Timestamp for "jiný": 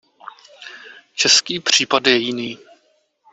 2.17-2.59